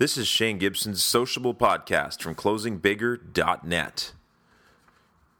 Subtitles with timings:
[0.00, 4.12] This is Shane Gibson's Sociable Podcast from closingbigger.net.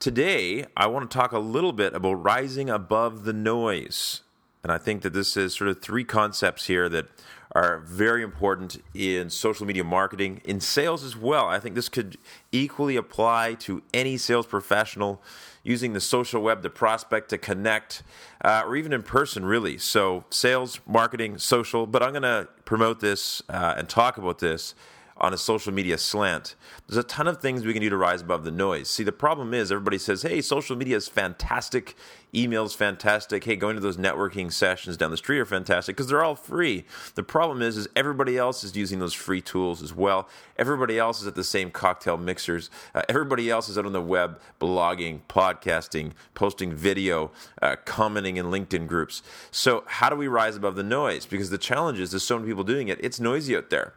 [0.00, 4.22] Today, I want to talk a little bit about rising above the noise.
[4.68, 7.06] And I think that this is sort of three concepts here that
[7.52, 11.46] are very important in social media marketing, in sales as well.
[11.46, 12.18] I think this could
[12.52, 15.22] equally apply to any sales professional
[15.62, 18.02] using the social web to prospect, to connect,
[18.44, 19.78] uh, or even in person, really.
[19.78, 21.86] So, sales, marketing, social.
[21.86, 24.74] But I'm going to promote this uh, and talk about this
[25.20, 26.54] on a social media slant.
[26.86, 28.88] There's a ton of things we can do to rise above the noise.
[28.88, 31.96] See, the problem is everybody says, hey, social media is fantastic,
[32.34, 36.22] email's fantastic, hey, going to those networking sessions down the street are fantastic because they're
[36.22, 36.84] all free.
[37.14, 40.28] The problem is, is everybody else is using those free tools as well.
[40.56, 42.70] Everybody else is at the same cocktail mixers.
[42.94, 48.46] Uh, everybody else is out on the web blogging, podcasting, posting video, uh, commenting in
[48.46, 49.22] LinkedIn groups.
[49.50, 51.26] So how do we rise above the noise?
[51.26, 52.98] Because the challenge is there's so many people doing it.
[53.02, 53.94] It's noisy out there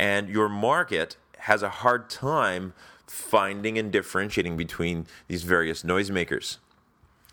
[0.00, 2.72] and your market has a hard time
[3.06, 6.56] finding and differentiating between these various noisemakers.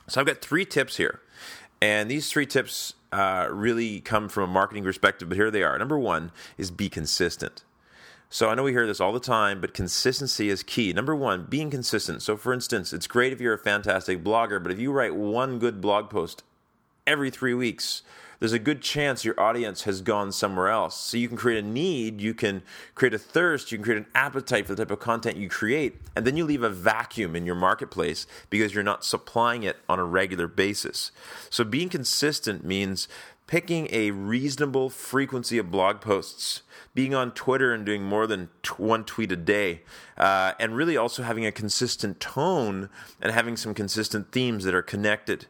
[0.07, 1.21] So I've got three tips here,
[1.81, 5.79] and these three tips uh, really come from a marketing perspective, but here they are.
[5.79, 7.63] Number one is be consistent.
[8.29, 10.91] So I know we hear this all the time, but consistency is key.
[10.91, 12.21] Number one, being consistent.
[12.21, 15.57] So for instance, it's great if you're a fantastic blogger, but if you write one
[15.57, 16.43] good blog post
[17.05, 18.01] every three weeks,
[18.39, 20.95] there's a good chance your audience has gone somewhere else.
[20.95, 22.61] So you can create a need, you can
[22.95, 25.95] create a thirst, you can create an appetite for the type of content you create,
[26.15, 29.99] and then you leave a vacuum in your marketplace because you're not supplying it on
[29.99, 31.11] a regular basis.
[31.49, 33.07] So being consistent means
[33.47, 36.61] picking a reasonable frequency of blog posts
[36.93, 39.81] being on Twitter and doing more than t- one tweet a day,
[40.17, 42.89] uh, and really also having a consistent tone
[43.21, 45.45] and having some consistent themes that are connected.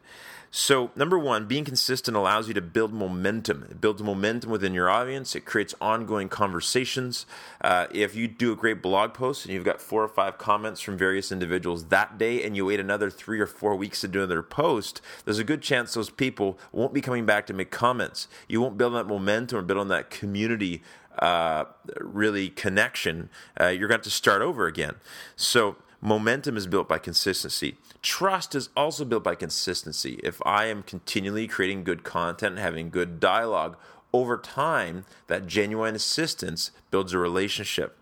[0.59, 3.67] So, number one, being consistent allows you to build momentum.
[3.69, 5.35] It builds momentum within your audience.
[5.35, 7.27] It creates ongoing conversations.
[7.61, 10.81] Uh, if you do a great blog post and you've got four or five comments
[10.81, 14.17] from various individuals that day, and you wait another three or four weeks to do
[14.17, 18.27] another post, there's a good chance those people won't be coming back to make comments.
[18.47, 20.81] You won't build that momentum or build on that community
[21.19, 21.65] uh,
[21.99, 23.29] really connection.
[23.61, 24.95] Uh, you're going to have to start over again.
[25.35, 27.77] So, momentum is built by consistency.
[28.01, 30.19] Trust is also built by consistency.
[30.23, 33.77] If I am continually creating good content and having good dialogue,
[34.13, 37.97] over time, that genuine assistance builds a relationship.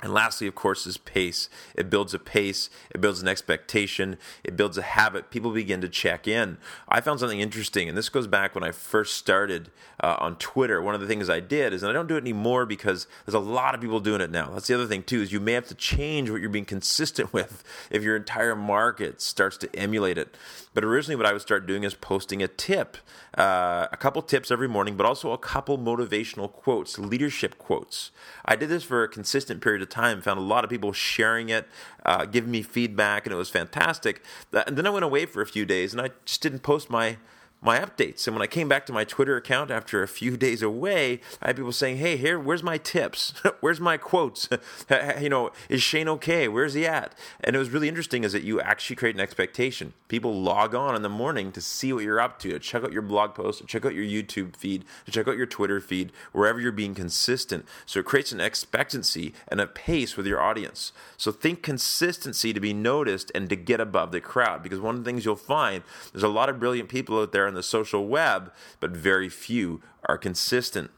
[0.00, 1.48] And lastly, of course, is pace.
[1.74, 5.30] It builds a pace, it builds an expectation, it builds a habit.
[5.30, 6.58] People begin to check in.
[6.88, 10.80] I found something interesting, and this goes back when I first started uh, on Twitter.
[10.80, 13.34] One of the things I did is, and I don't do it anymore because there's
[13.34, 14.50] a lot of people doing it now.
[14.50, 17.32] That's the other thing, too, is you may have to change what you're being consistent
[17.38, 20.36] with if your entire market starts to emulate it.
[20.74, 22.98] But originally, what I would start doing is posting a tip,
[23.36, 28.12] uh, a couple tips every morning, but also a couple motivational quotes, leadership quotes.
[28.44, 30.20] I did this for a consistent period of time.
[30.22, 31.66] Found a lot of people sharing it,
[32.04, 34.22] uh, giving me feedback, and it was fantastic.
[34.52, 37.16] And then I went away for a few days, and I just didn't post my
[37.60, 38.26] my updates.
[38.26, 41.48] And when I came back to my Twitter account after a few days away, I
[41.48, 43.32] had people saying, "Hey, here, where's my tips?
[43.60, 44.48] where's my quotes?
[45.20, 46.46] you know, is Shane okay?
[46.48, 49.92] Where's he at?" And it was really interesting is that you actually create an expectation.
[50.06, 52.92] People log on in the morning to see what you're up to, to check out
[52.92, 56.12] your blog post, to check out your YouTube feed, to check out your Twitter feed,
[56.32, 57.66] wherever you're being consistent.
[57.86, 60.92] So it creates an expectancy and a pace with your audience.
[61.16, 65.04] So think consistency to be noticed and to get above the crowd because one of
[65.04, 65.82] the things you'll find
[66.12, 69.82] there's a lot of brilliant people out there on the social web, but very few
[70.04, 70.90] are consistent.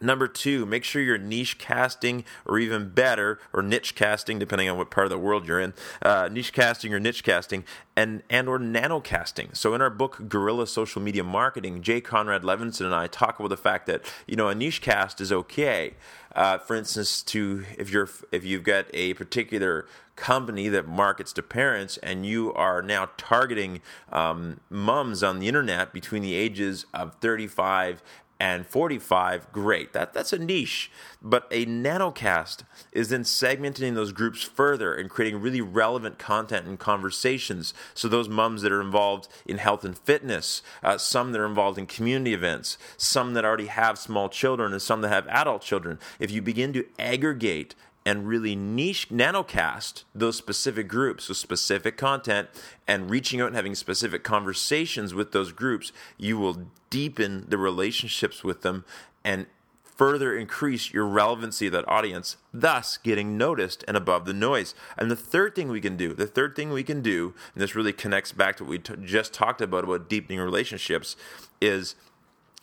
[0.00, 4.76] Number two, make sure you're niche casting, or even better, or niche casting, depending on
[4.78, 5.74] what part of the world you're in.
[6.00, 7.64] Uh, niche casting or niche casting,
[7.96, 9.50] and and or nano casting.
[9.54, 13.48] So in our book, Guerrilla Social Media Marketing, Jay Conrad Levinson and I talk about
[13.48, 15.94] the fact that you know a niche cast is okay.
[16.34, 19.86] Uh, for instance, to if you're if you've got a particular
[20.18, 23.80] company that markets to parents and you are now targeting
[24.12, 28.02] um, moms on the internet between the ages of 35
[28.40, 29.92] and 45, great.
[29.92, 30.90] That, that's a niche.
[31.20, 32.62] But a nanocast
[32.92, 37.74] is then segmenting those groups further and creating really relevant content and conversations.
[37.94, 41.78] So, those moms that are involved in health and fitness, uh, some that are involved
[41.78, 45.98] in community events, some that already have small children, and some that have adult children.
[46.20, 47.74] If you begin to aggregate
[48.08, 52.48] and really niche nanocast those specific groups with specific content
[52.86, 58.42] and reaching out and having specific conversations with those groups, you will deepen the relationships
[58.42, 58.86] with them
[59.22, 59.44] and
[59.84, 64.74] further increase your relevancy of that audience, thus getting noticed and above the noise.
[64.96, 67.74] And the third thing we can do, the third thing we can do, and this
[67.74, 71.14] really connects back to what we t- just talked about about deepening relationships,
[71.60, 71.94] is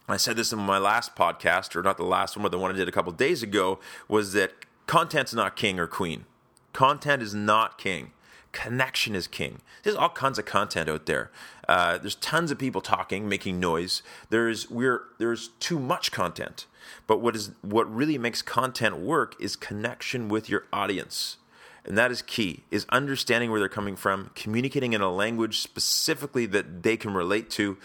[0.10, 2.72] I said this in my last podcast, or not the last one, but the one
[2.72, 6.26] I did a couple days ago, was that content's not king or queen.
[6.74, 8.12] Content is not king.
[8.52, 9.60] Connection is king.
[9.84, 11.30] There's all kinds of content out there.
[11.68, 14.02] Uh, there's tons of people talking, making noise.
[14.30, 16.66] There's we're there's too much content.
[17.08, 21.38] But what is what really makes content work is connection with your audience.
[21.86, 26.48] And that is key, is understanding where they're coming from, communicating in a language specifically
[26.48, 27.78] that they can relate to,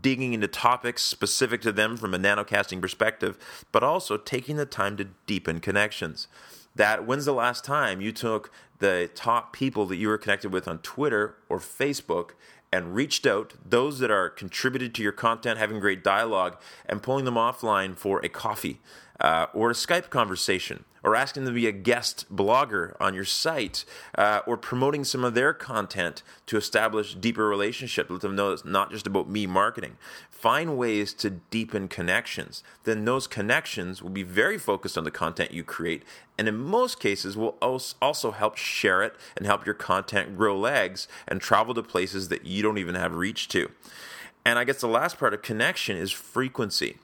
[0.00, 3.38] digging into topics specific to them from a nanocasting perspective,
[3.72, 6.28] but also taking the time to deepen connections.
[6.74, 10.66] That when's the last time you took the top people that you were connected with
[10.66, 12.30] on Twitter or Facebook
[12.72, 17.26] and reached out, those that are contributed to your content, having great dialogue, and pulling
[17.26, 18.80] them offline for a coffee
[19.20, 23.24] uh, or a Skype conversation or asking them to be a guest blogger on your
[23.24, 23.84] site,
[24.16, 28.10] uh, or promoting some of their content to establish deeper relationships.
[28.10, 29.96] Let them know it's not just about me marketing.
[30.30, 32.62] Find ways to deepen connections.
[32.84, 36.02] Then those connections will be very focused on the content you create,
[36.38, 41.08] and in most cases will also help share it and help your content grow legs
[41.28, 43.70] and travel to places that you don't even have reach to.
[44.44, 46.98] And I guess the last part of connection is frequency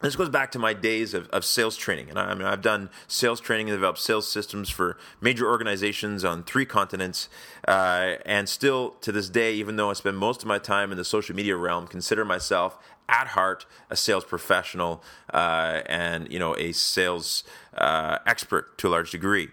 [0.00, 2.10] this goes back to my days of, of sales training.
[2.10, 6.24] And I, I, mean, I've done sales training and developed sales systems for major organizations
[6.24, 7.28] on three continents.
[7.66, 10.98] Uh, and still to this day, even though I spend most of my time in
[10.98, 12.78] the social media realm, consider myself
[13.08, 17.44] at heart a sales professional uh, and you know a sales
[17.76, 19.48] uh, expert to a large degree.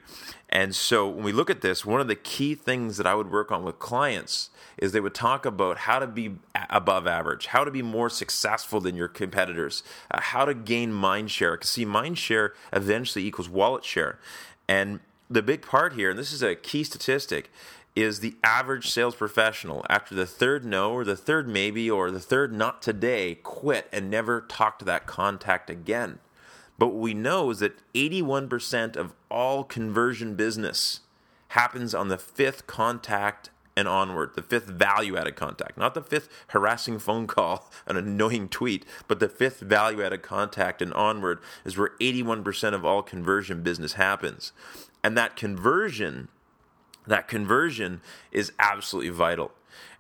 [0.50, 3.32] And so when we look at this, one of the key things that I would
[3.32, 6.36] work on with clients is they would talk about how to be
[6.70, 11.32] above average, how to be more successful than your competitors, uh, how to gain mind
[11.32, 11.54] share.
[11.54, 14.20] Because see, mind share eventually equals wallet share.
[14.68, 17.52] And the big part here, and this is a key statistic,
[17.95, 22.19] is the average sales professional after the third no or the third maybe or the
[22.19, 26.19] third not today quit and never talk to that contact again.
[26.78, 31.01] But what we know is that 81% of all conversion business
[31.50, 36.30] happens on the fifth contact and onward, the fifth value added contact, not the fifth
[36.48, 41.78] harassing phone call, an annoying tweet, but the fifth value added contact and onward is
[41.78, 44.51] where 81% of all conversion business happens.
[45.04, 46.30] And that conversion,
[47.08, 48.02] that conversion
[48.32, 49.52] is absolutely vital.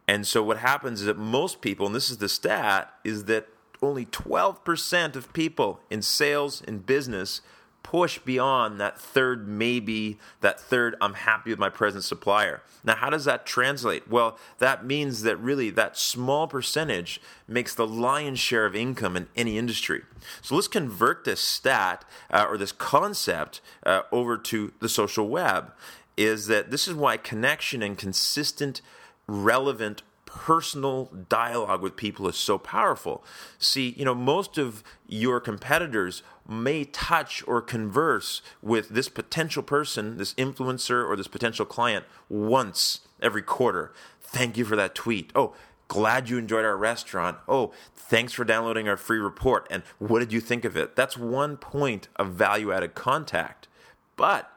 [0.07, 3.47] And so what happens is that most people, and this is the stat, is that
[3.81, 7.41] only 12% of people in sales and business
[7.83, 12.61] push beyond that third maybe, that third I'm happy with my present supplier.
[12.83, 14.07] Now, how does that translate?
[14.07, 19.27] Well, that means that really that small percentage makes the lion's share of income in
[19.35, 20.03] any industry.
[20.41, 25.73] So let's convert this stat uh, or this concept uh, over to the social web.
[26.15, 28.81] Is that this is why connection and consistent,
[29.27, 33.23] relevant personal dialogue with people is so powerful.
[33.59, 40.17] See, you know, most of your competitors may touch or converse with this potential person,
[40.17, 43.93] this influencer, or this potential client once every quarter.
[44.21, 45.31] Thank you for that tweet.
[45.35, 45.53] Oh,
[45.87, 47.37] glad you enjoyed our restaurant.
[47.47, 49.67] Oh, thanks for downloading our free report.
[49.69, 50.95] And what did you think of it?
[50.95, 53.67] That's one point of value added contact.
[54.15, 54.51] But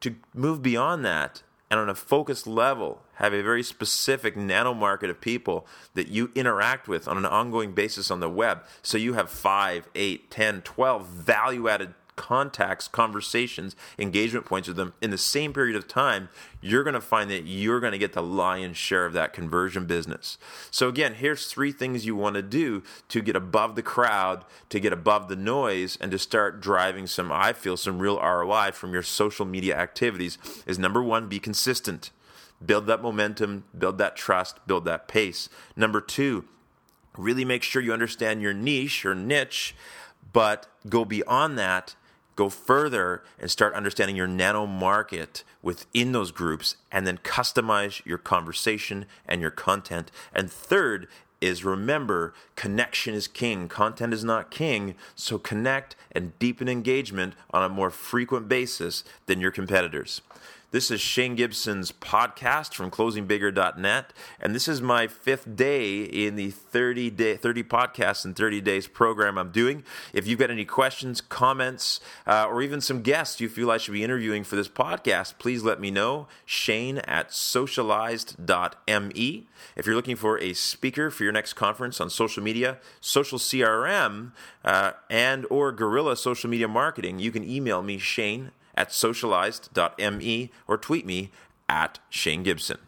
[0.00, 5.10] to move beyond that and on a focused level have a very specific nano market
[5.10, 8.62] of people that you interact with on an ongoing basis on the web.
[8.82, 14.94] So you have 5 8 10 12 value added contacts, conversations, engagement points with them
[15.00, 16.28] in the same period of time,
[16.60, 19.86] you're going to find that you're going to get the lion's share of that conversion
[19.86, 20.38] business.
[20.70, 24.80] So, again, here's three things you want to do to get above the crowd, to
[24.80, 28.92] get above the noise, and to start driving some, I feel, some real ROI from
[28.92, 30.38] your social media activities.
[30.66, 32.10] Is number one, be consistent.
[32.64, 35.48] Build that momentum, build that trust, build that pace.
[35.76, 36.46] Number two,
[37.16, 39.74] really make sure you understand your niche or niche,
[40.32, 41.94] but go beyond that
[42.36, 48.18] go further and start understanding your nano market within those groups and then customize your
[48.18, 50.10] conversation and your content.
[50.34, 51.08] And third
[51.40, 54.94] is remember connection is king, content is not king.
[55.14, 60.20] So connect and deepen engagement on a more frequent basis than your competitors.
[60.72, 66.50] This is Shane Gibson's podcast from closingbigger.net, and this is my fifth day in the
[66.50, 69.84] 30 day 30 podcasts in 30 days program I'm doing.
[70.12, 73.94] If you've got any questions, comments, uh, or even some guests you feel I should
[73.94, 76.26] be interviewing for this podcast, please let me know.
[76.44, 79.46] Shane at socialized.me.
[79.76, 84.32] If you're looking for a speaker for your next conference on social media, social CRM,
[84.64, 90.76] uh, and or guerrilla social media marketing, you can email me Shane at socialized.me or
[90.76, 91.30] tweet me
[91.68, 92.78] at Shane Gibson.